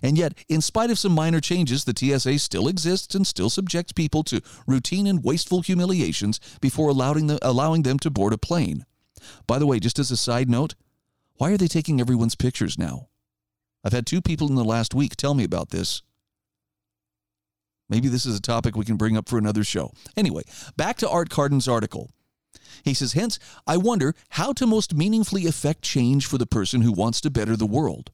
[0.03, 3.92] And yet, in spite of some minor changes, the TSA still exists and still subjects
[3.92, 8.87] people to routine and wasteful humiliations before allowing, allowing them to board a plane.
[9.47, 10.75] By the way, just as a side note,
[11.37, 13.09] why are they taking everyone's pictures now?
[13.85, 16.03] I've had two people in the last week tell me about this.
[17.88, 19.92] Maybe this is a topic we can bring up for another show.
[20.16, 20.42] Anyway,
[20.77, 22.11] back to Art Carden's article.
[22.85, 26.92] He says, hence, I wonder how to most meaningfully affect change for the person who
[26.92, 28.11] wants to better the world.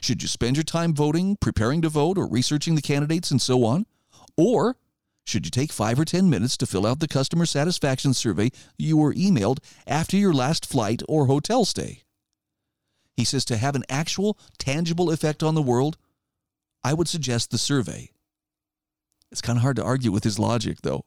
[0.00, 3.64] Should you spend your time voting, preparing to vote, or researching the candidates and so
[3.64, 3.86] on?
[4.36, 4.76] Or
[5.26, 8.96] should you take five or 10 minutes to fill out the customer satisfaction survey you
[8.96, 12.02] were emailed after your last flight or hotel stay?
[13.16, 15.98] He says to have an actual, tangible effect on the world,
[16.82, 18.10] I would suggest the survey.
[19.30, 21.04] It's kind of hard to argue with his logic, though.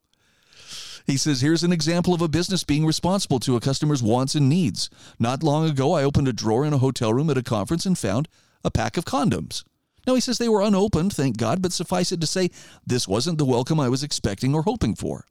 [1.06, 4.48] He says, Here's an example of a business being responsible to a customer's wants and
[4.48, 4.90] needs.
[5.20, 7.98] Not long ago, I opened a drawer in a hotel room at a conference and
[7.98, 8.30] found
[8.64, 9.64] a pack of condoms.
[10.06, 12.50] Now, he says they were unopened, thank God, but suffice it to say,
[12.86, 15.26] this wasn't the welcome I was expecting or hoping for.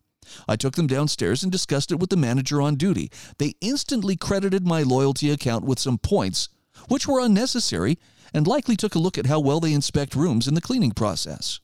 [0.49, 3.11] I took them downstairs and discussed it with the manager on duty.
[3.38, 6.49] They instantly credited my loyalty account with some points,
[6.88, 7.99] which were unnecessary,
[8.33, 11.61] and likely took a look at how well they inspect rooms in the cleaning process.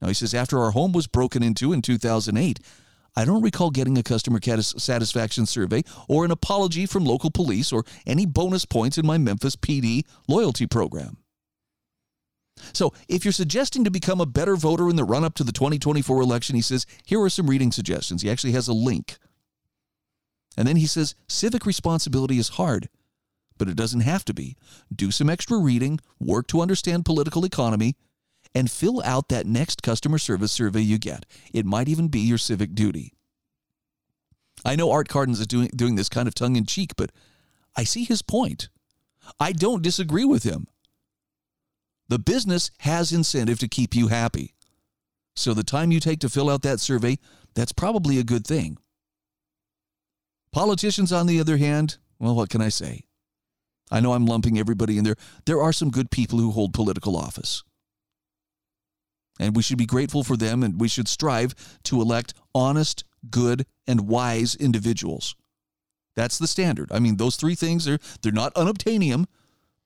[0.00, 2.60] Now, he says, after our home was broken into in 2008,
[3.16, 7.84] I don't recall getting a customer satisfaction survey or an apology from local police or
[8.06, 11.16] any bonus points in my Memphis PD loyalty program.
[12.72, 15.52] So, if you're suggesting to become a better voter in the run up to the
[15.52, 18.22] 2024 election, he says, here are some reading suggestions.
[18.22, 19.16] He actually has a link.
[20.56, 22.88] And then he says, civic responsibility is hard,
[23.56, 24.56] but it doesn't have to be.
[24.94, 27.96] Do some extra reading, work to understand political economy,
[28.54, 31.26] and fill out that next customer service survey you get.
[31.52, 33.14] It might even be your civic duty.
[34.64, 37.10] I know Art Cardens is doing, doing this kind of tongue in cheek, but
[37.76, 38.68] I see his point.
[39.38, 40.66] I don't disagree with him.
[42.08, 44.54] The business has incentive to keep you happy.
[45.36, 47.18] So the time you take to fill out that survey,
[47.54, 48.78] that's probably a good thing.
[50.52, 53.04] Politicians, on the other hand, well, what can I say?
[53.90, 55.16] I know I'm lumping everybody in there.
[55.46, 57.62] There are some good people who hold political office.
[59.40, 63.64] And we should be grateful for them and we should strive to elect honest, good,
[63.86, 65.34] and wise individuals.
[66.14, 66.92] That's the standard.
[66.92, 69.24] I mean, those three things are they're not unobtainium,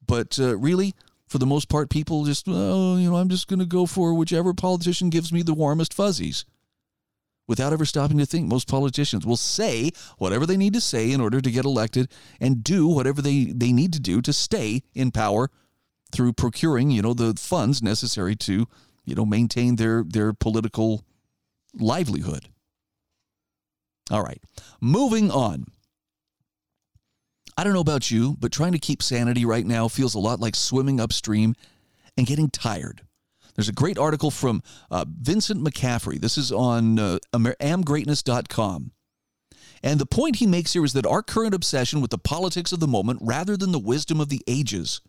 [0.05, 0.95] but uh, really,
[1.29, 4.12] for the most part, people just oh, you know, I'm just going to go for
[4.12, 6.45] whichever politician gives me the warmest fuzzies.
[7.47, 11.21] Without ever stopping to think, most politicians will say whatever they need to say in
[11.21, 15.11] order to get elected and do whatever they, they need to do to stay in
[15.11, 15.51] power
[16.11, 18.67] through procuring, you know, the funds necessary to
[19.05, 21.05] you know, maintain their, their political
[21.75, 22.49] livelihood.
[24.11, 24.43] All right,
[24.81, 25.67] moving on.
[27.57, 30.40] I don't know about you, but trying to keep sanity right now feels a lot
[30.40, 31.55] like swimming upstream
[32.17, 33.03] and getting tired.
[33.55, 36.21] There's a great article from uh, Vincent McCaffrey.
[36.21, 38.90] This is on uh, amgreatness.com.
[39.83, 42.81] And the point he makes here is that our current obsession with the politics of
[42.81, 45.01] the moment rather than the wisdom of the ages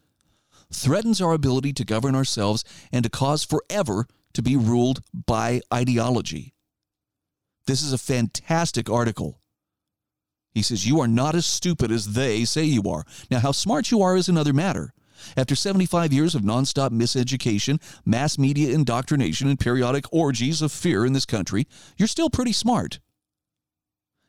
[0.75, 6.53] threatens our ability to govern ourselves and to cause forever to be ruled by ideology.
[7.67, 9.39] This is a fantastic article.
[10.53, 13.05] He says, You are not as stupid as they say you are.
[13.31, 14.93] Now, how smart you are is another matter.
[15.37, 21.13] After 75 years of nonstop miseducation, mass media indoctrination, and periodic orgies of fear in
[21.13, 22.99] this country, you're still pretty smart.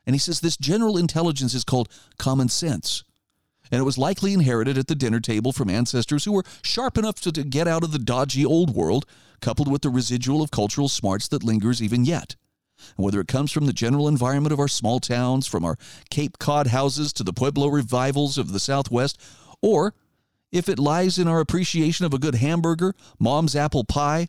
[0.07, 3.05] And he says this general intelligence is called common sense.
[3.71, 7.21] And it was likely inherited at the dinner table from ancestors who were sharp enough
[7.21, 9.07] to, to get out of the dodgy old world,
[9.41, 12.37] coupled with the residual of cultural smarts that lingers even yet.
[12.97, 15.77] And whether it comes from the general environment of our small towns, from our
[16.11, 19.21] Cape Cod houses to the Pueblo revivals of the Southwest,
[19.63, 19.95] or
[20.53, 24.29] if it lies in our appreciation of a good hamburger, mom's apple pie,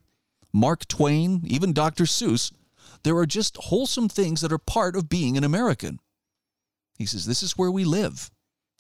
[0.53, 2.05] Mark Twain, even Dr.
[2.05, 2.51] Seuss,
[3.03, 5.99] there are just wholesome things that are part of being an American.
[6.97, 8.31] He says, This is where we live.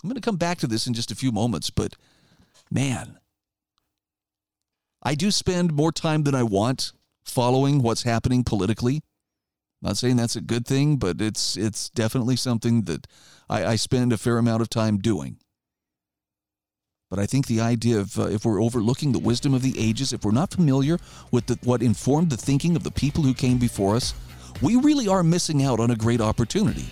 [0.03, 1.95] I'm going to come back to this in just a few moments, but
[2.71, 3.17] man,
[5.01, 6.91] I do spend more time than I want
[7.23, 8.95] following what's happening politically.
[9.81, 13.05] I'm Not saying that's a good thing, but it's it's definitely something that
[13.49, 15.37] I, I spend a fair amount of time doing.
[17.09, 20.13] But I think the idea of uh, if we're overlooking the wisdom of the ages,
[20.13, 20.97] if we're not familiar
[21.31, 24.13] with the, what informed the thinking of the people who came before us,
[24.61, 26.87] we really are missing out on a great opportunity.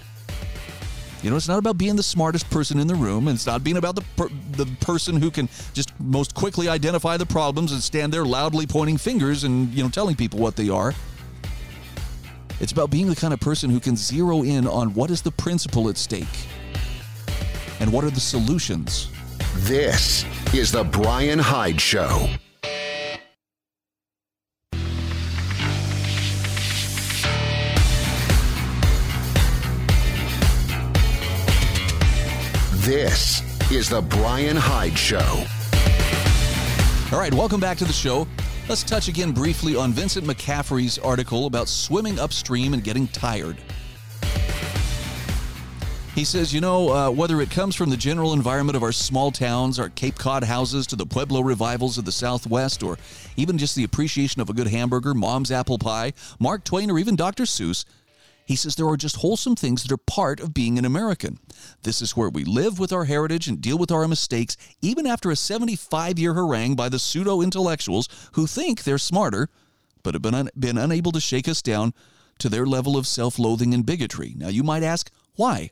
[1.25, 3.63] You know, it's not about being the smartest person in the room, and it's not
[3.63, 7.81] being about the per- the person who can just most quickly identify the problems and
[7.81, 10.93] stand there loudly pointing fingers and you know telling people what they are.
[12.59, 15.31] It's about being the kind of person who can zero in on what is the
[15.31, 16.27] principle at stake
[17.79, 19.09] and what are the solutions.
[19.61, 22.29] This is the Bryan Hyde Show.
[32.85, 35.17] This is the Bryan Hyde Show.
[37.11, 38.27] All right, welcome back to the show.
[38.69, 43.57] Let's touch again briefly on Vincent McCaffrey's article about swimming upstream and getting tired.
[46.13, 49.31] He says, you know, uh, whether it comes from the general environment of our small
[49.31, 52.99] towns, our Cape Cod houses, to the Pueblo revivals of the Southwest, or
[53.35, 57.15] even just the appreciation of a good hamburger, mom's apple pie, Mark Twain, or even
[57.15, 57.45] Dr.
[57.45, 57.83] Seuss,
[58.45, 61.39] he says there are just wholesome things that are part of being an American.
[61.83, 65.31] This is where we live with our heritage and deal with our mistakes, even after
[65.31, 69.49] a 75 year harangue by the pseudo intellectuals who think they're smarter,
[70.03, 71.93] but have been, un- been unable to shake us down
[72.37, 74.33] to their level of self loathing and bigotry.
[74.37, 75.71] Now, you might ask, why?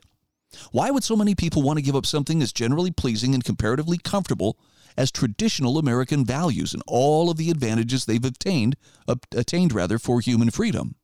[0.72, 3.98] Why would so many people want to give up something as generally pleasing and comparatively
[3.98, 4.58] comfortable
[4.96, 8.76] as traditional American values and all of the advantages they've obtained,
[9.08, 10.94] ob- attained rather, for human freedom?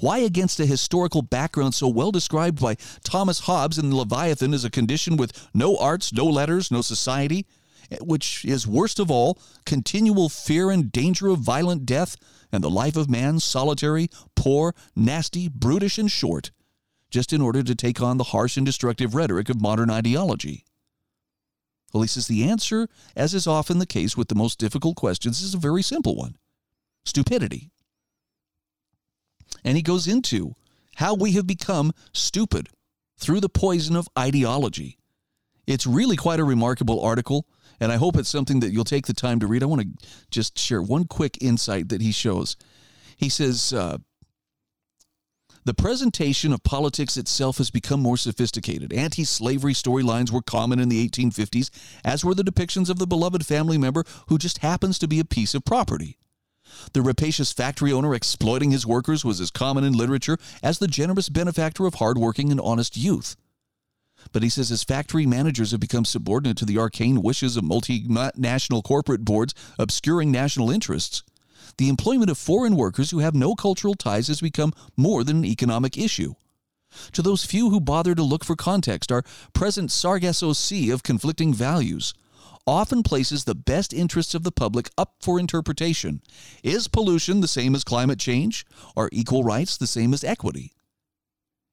[0.00, 4.70] Why, against a historical background so well described by Thomas Hobbes in Leviathan as a
[4.70, 7.46] condition with no arts, no letters, no society,
[7.90, 12.16] eh, which is worst of all, continual fear and danger of violent death,
[12.52, 16.52] and the life of man solitary, poor, nasty, brutish, and short,
[17.10, 20.64] just in order to take on the harsh and destructive rhetoric of modern ideology?
[21.92, 25.42] Well, he says the answer, as is often the case with the most difficult questions,
[25.42, 26.36] is a very simple one
[27.04, 27.70] stupidity.
[29.68, 30.54] And he goes into
[30.94, 32.70] how we have become stupid
[33.18, 34.96] through the poison of ideology.
[35.66, 37.46] It's really quite a remarkable article,
[37.78, 39.62] and I hope it's something that you'll take the time to read.
[39.62, 42.56] I want to just share one quick insight that he shows.
[43.18, 43.98] He says, uh,
[45.66, 48.90] the presentation of politics itself has become more sophisticated.
[48.94, 51.68] Anti slavery storylines were common in the 1850s,
[52.02, 55.26] as were the depictions of the beloved family member who just happens to be a
[55.26, 56.17] piece of property.
[56.92, 61.28] The rapacious factory owner exploiting his workers was as common in literature as the generous
[61.28, 63.36] benefactor of hardworking and honest youth.
[64.32, 68.82] But he says as factory managers have become subordinate to the arcane wishes of multinational
[68.82, 71.22] corporate boards obscuring national interests,
[71.76, 75.44] the employment of foreign workers who have no cultural ties has become more than an
[75.44, 76.34] economic issue.
[77.12, 79.22] To those few who bother to look for context, our
[79.52, 82.14] present Sargasso Sea of conflicting values
[82.68, 86.20] often places the best interests of the public up for interpretation.
[86.62, 88.66] Is pollution the same as climate change?
[88.94, 90.72] Are equal rights the same as equity?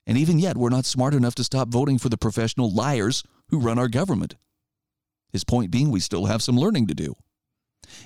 [0.07, 3.59] And even yet, we're not smart enough to stop voting for the professional liars who
[3.59, 4.35] run our government.
[5.33, 7.15] His point being, we still have some learning to do.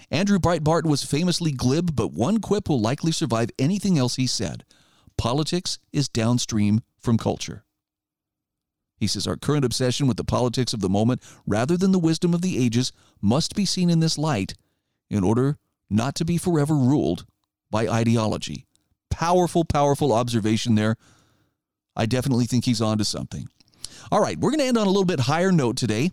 [0.10, 4.66] Andrew Breitbart was famously glib, but one quip will likely survive anything else he said
[5.16, 7.66] politics is downstream from culture.
[9.00, 12.34] He says our current obsession with the politics of the moment rather than the wisdom
[12.34, 12.92] of the ages
[13.22, 14.54] must be seen in this light
[15.10, 15.58] in order
[15.90, 17.26] not to be forever ruled
[17.72, 18.66] by ideology.
[19.10, 20.98] Powerful, powerful observation there.
[21.96, 23.48] I definitely think he's on to something.
[24.12, 26.12] All right, we're going to end on a little bit higher note today.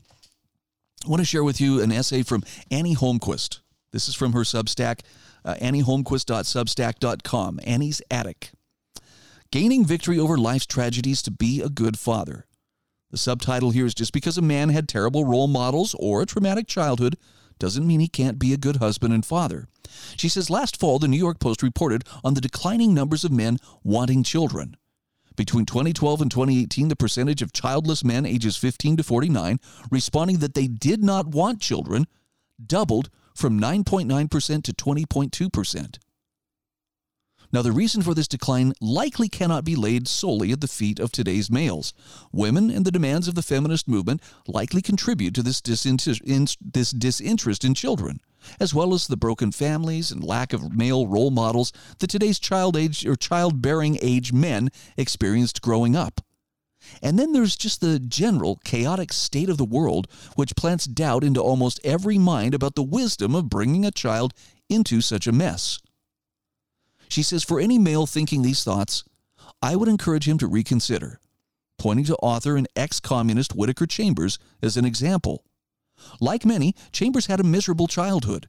[1.04, 3.60] I want to share with you an essay from Annie Holmquist.
[3.92, 5.00] This is from her Substack,
[5.44, 7.60] uh, annieholmquist.substack.com.
[7.64, 8.50] Annie's Attic.
[9.52, 12.46] Gaining victory over life's tragedies to be a good father.
[13.16, 16.66] The subtitle here is just because a man had terrible role models or a traumatic
[16.66, 17.16] childhood
[17.58, 19.68] doesn't mean he can't be a good husband and father.
[20.18, 23.56] She says last fall, the New York Post reported on the declining numbers of men
[23.82, 24.76] wanting children.
[25.34, 29.60] Between 2012 and 2018, the percentage of childless men ages 15 to 49
[29.90, 32.06] responding that they did not want children
[32.62, 35.98] doubled from 9.9% to 20.2%.
[37.52, 41.12] Now, the reason for this decline likely cannot be laid solely at the feet of
[41.12, 41.94] today's males.
[42.32, 46.90] Women and the demands of the feminist movement likely contribute to this, disinter- in, this
[46.90, 48.20] disinterest in children,
[48.58, 52.76] as well as the broken families and lack of male role models that today's child
[52.76, 56.20] age or childbearing age men experienced growing up.
[57.02, 61.40] And then there's just the general chaotic state of the world, which plants doubt into
[61.40, 64.32] almost every mind about the wisdom of bringing a child
[64.68, 65.78] into such a mess.
[67.08, 69.04] She says, For any male thinking these thoughts,
[69.62, 71.20] I would encourage him to reconsider,
[71.78, 75.44] pointing to author and ex communist Whittaker Chambers as an example.
[76.20, 78.48] Like many, Chambers had a miserable childhood.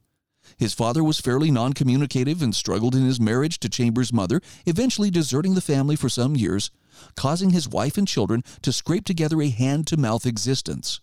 [0.56, 5.10] His father was fairly non communicative and struggled in his marriage to Chambers' mother, eventually
[5.10, 6.70] deserting the family for some years,
[7.16, 11.00] causing his wife and children to scrape together a hand to mouth existence.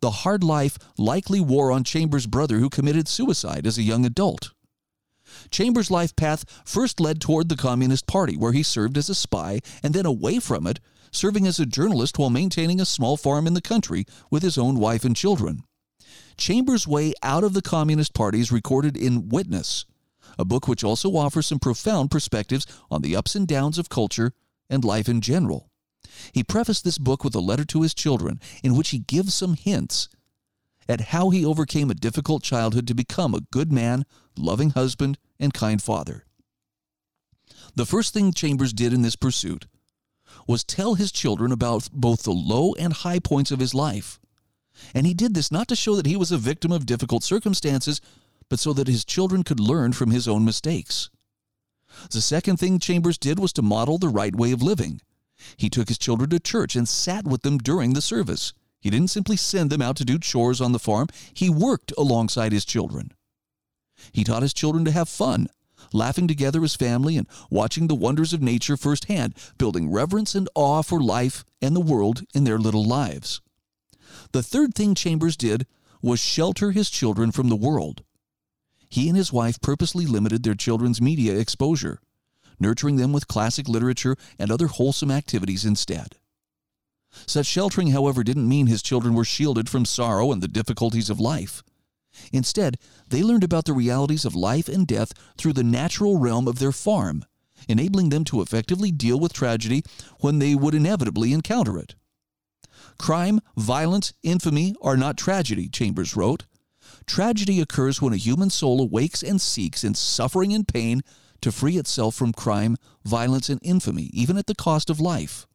[0.00, 4.52] The hard life likely wore on Chambers' brother, who committed suicide as a young adult.
[5.50, 9.60] Chambers' life path first led toward the Communist Party, where he served as a spy,
[9.82, 10.80] and then away from it,
[11.10, 14.78] serving as a journalist while maintaining a small farm in the country with his own
[14.78, 15.64] wife and children.
[16.36, 19.84] Chambers' way out of the Communist Party is recorded in Witness,
[20.38, 24.32] a book which also offers some profound perspectives on the ups and downs of culture
[24.70, 25.70] and life in general.
[26.32, 29.54] He prefaced this book with a letter to his children in which he gives some
[29.54, 30.08] hints
[30.88, 34.04] at how he overcame a difficult childhood to become a good man,
[34.36, 36.24] loving husband, and kind father.
[37.74, 39.66] The first thing Chambers did in this pursuit
[40.46, 44.18] was tell his children about both the low and high points of his life.
[44.94, 48.00] And he did this not to show that he was a victim of difficult circumstances,
[48.48, 51.10] but so that his children could learn from his own mistakes.
[52.10, 55.00] The second thing Chambers did was to model the right way of living.
[55.56, 58.52] He took his children to church and sat with them during the service.
[58.82, 62.50] He didn't simply send them out to do chores on the farm, he worked alongside
[62.50, 63.12] his children.
[64.10, 65.46] He taught his children to have fun,
[65.92, 70.82] laughing together as family and watching the wonders of nature firsthand, building reverence and awe
[70.82, 73.40] for life and the world in their little lives.
[74.32, 75.64] The third thing Chambers did
[76.02, 78.02] was shelter his children from the world.
[78.88, 82.00] He and his wife purposely limited their children's media exposure,
[82.58, 86.16] nurturing them with classic literature and other wholesome activities instead.
[87.26, 91.20] Such sheltering, however, didn't mean his children were shielded from sorrow and the difficulties of
[91.20, 91.62] life.
[92.32, 96.58] Instead, they learned about the realities of life and death through the natural realm of
[96.58, 97.24] their farm,
[97.68, 99.82] enabling them to effectively deal with tragedy
[100.20, 101.94] when they would inevitably encounter it.
[102.98, 106.44] Crime, violence, infamy are not tragedy, Chambers wrote.
[107.06, 111.02] Tragedy occurs when a human soul awakes and seeks in suffering and pain
[111.40, 115.46] to free itself from crime, violence, and infamy, even at the cost of life.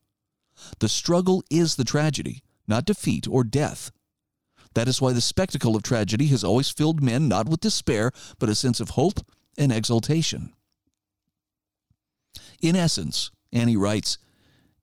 [0.80, 3.92] The struggle is the tragedy, not defeat or death.
[4.74, 8.50] That is why the spectacle of tragedy has always filled men not with despair, but
[8.50, 9.20] a sense of hope
[9.58, 10.54] and exultation.
[12.62, 14.18] In essence, Annie writes,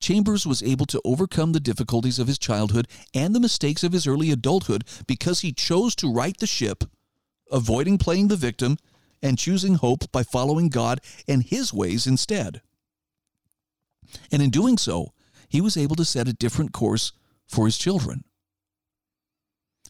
[0.00, 4.06] Chambers was able to overcome the difficulties of his childhood and the mistakes of his
[4.06, 6.84] early adulthood because he chose to right the ship,
[7.50, 8.76] avoiding playing the victim
[9.22, 12.60] and choosing hope by following God and his ways instead.
[14.30, 15.13] And in doing so,
[15.54, 17.12] he was able to set a different course
[17.46, 18.24] for his children.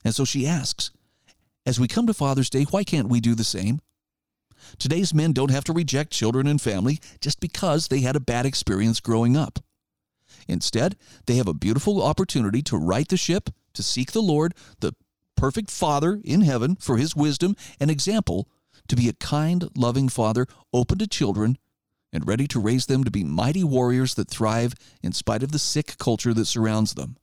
[0.04, 0.90] And so she asks,
[1.64, 3.80] as we come to Father's Day, why can't we do the same?
[4.78, 8.44] Today's men don't have to reject children and family just because they had a bad
[8.44, 9.58] experience growing up.
[10.46, 14.92] Instead, they have a beautiful opportunity to right the ship, to seek the Lord, the
[15.34, 18.50] perfect Father in heaven, for his wisdom and example,
[18.88, 21.56] to be a kind, loving Father, open to children,
[22.14, 25.58] and ready to raise them to be mighty warriors that thrive in spite of the
[25.58, 27.16] sick culture that surrounds them.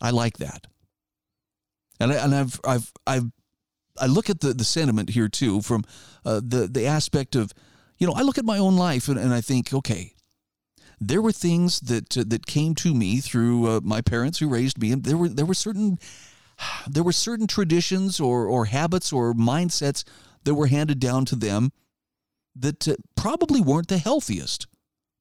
[0.00, 0.68] I like that.
[1.98, 3.24] And, I, and I've, I've, I've,
[4.00, 5.84] I look at the, the sentiment here too from
[6.24, 7.52] uh, the, the aspect of,
[7.98, 10.14] you know, I look at my own life and, and I think, okay,
[11.00, 14.80] there were things that uh, that came to me through uh, my parents who raised
[14.80, 15.98] me, and there were there were certain
[16.88, 20.02] there were certain traditions or or habits or mindsets
[20.42, 21.70] that were handed down to them
[22.60, 24.66] that uh, probably weren't the healthiest.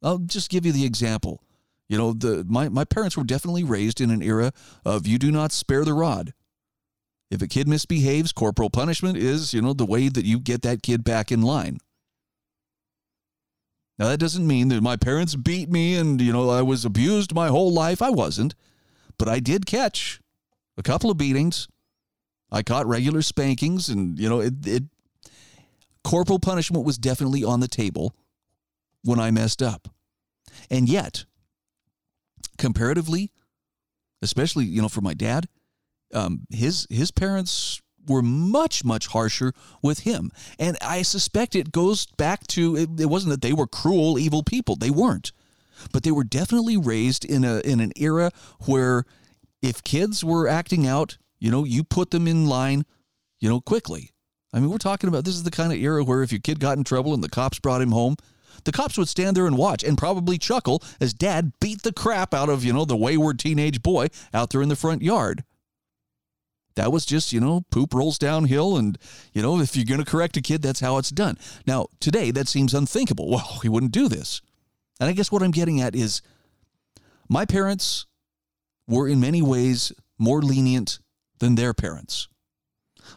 [0.03, 1.41] I'll just give you the example.
[1.89, 4.51] You know, the my, my parents were definitely raised in an era
[4.85, 6.33] of you do not spare the rod.
[7.29, 10.81] If a kid misbehaves, corporal punishment is, you know, the way that you get that
[10.81, 11.79] kid back in line.
[13.99, 17.33] Now that doesn't mean that my parents beat me and, you know, I was abused
[17.33, 18.01] my whole life.
[18.01, 18.53] I wasn't.
[19.17, 20.21] But I did catch
[20.77, 21.67] a couple of beatings.
[22.51, 24.83] I caught regular spankings and, you know, it, it
[26.07, 28.15] corporal punishment was definitely on the table
[29.03, 29.89] when I messed up.
[30.71, 31.25] And yet,
[32.57, 33.31] comparatively,
[34.21, 35.49] especially you know for my dad,
[36.13, 39.51] um, his his parents were much much harsher
[39.83, 43.67] with him, and I suspect it goes back to it, it wasn't that they were
[43.67, 44.77] cruel, evil people.
[44.77, 45.33] They weren't,
[45.91, 48.31] but they were definitely raised in a in an era
[48.65, 49.03] where
[49.61, 52.85] if kids were acting out, you know, you put them in line,
[53.41, 54.11] you know, quickly.
[54.57, 56.59] I mean, we're talking about this is the kind of era where if your kid
[56.59, 58.15] got in trouble and the cops brought him home,
[58.63, 62.33] the cops would stand there and watch and probably chuckle as dad beat the crap
[62.33, 65.43] out of, you know, the wayward teenage boy out there in the front yard.
[66.73, 68.77] That was just, you know, poop rolls downhill.
[68.77, 68.97] And,
[69.31, 71.37] you know, if you're going to correct a kid, that's how it's done.
[71.67, 73.29] Now, today, that seems unthinkable.
[73.29, 74.41] Well, he wouldn't do this.
[74.99, 76.23] And I guess what I'm getting at is
[77.29, 78.07] my parents
[78.87, 80.97] were in many ways more lenient
[81.37, 82.27] than their parents.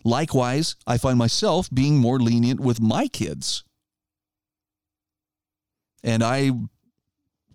[0.04, 3.64] Likewise, I find myself being more lenient with my kids.
[6.02, 6.38] And I,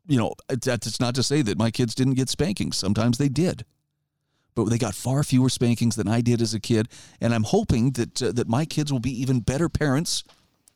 [0.08, 2.78] you know, that's not to say that my kids didn't get spankings.
[2.78, 3.66] Sometimes they did.
[4.54, 6.88] But they got far fewer spankings than I did as a kid.
[7.20, 10.24] And I'm hoping that, uh, that my kids will be even better parents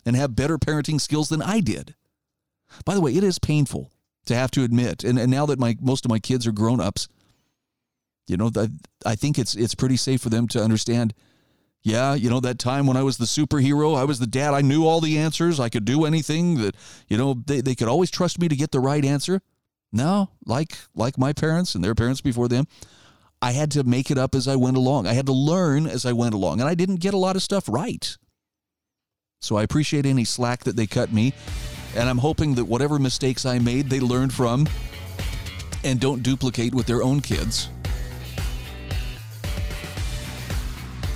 [0.05, 1.95] and have better parenting skills than I did.
[2.85, 3.91] By the way, it is painful
[4.25, 6.79] to have to admit, and, and now that my most of my kids are grown
[6.79, 7.07] ups,
[8.27, 8.67] you know, I,
[9.05, 11.13] I think it's it's pretty safe for them to understand
[11.81, 14.61] yeah, you know, that time when I was the superhero, I was the dad, I
[14.61, 16.75] knew all the answers, I could do anything that,
[17.07, 19.41] you know, they, they could always trust me to get the right answer.
[19.91, 22.67] No, like like my parents and their parents before them,
[23.41, 25.07] I had to make it up as I went along.
[25.07, 27.41] I had to learn as I went along, and I didn't get a lot of
[27.41, 28.15] stuff right.
[29.41, 31.33] So I appreciate any slack that they cut me,
[31.95, 34.67] and I'm hoping that whatever mistakes I made, they learn from
[35.83, 37.69] and don't duplicate with their own kids.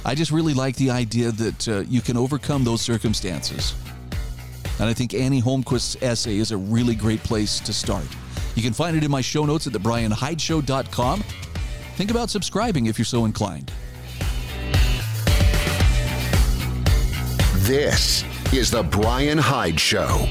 [0.05, 3.73] I just really like the idea that uh, you can overcome those circumstances.
[4.79, 8.07] And I think Annie Holmquist's essay is a really great place to start.
[8.55, 11.23] You can find it in my show notes at thebryanhydeshow.com.
[11.95, 13.71] Think about subscribing if you're so inclined.
[17.63, 20.27] This is The Bryan Hyde Show.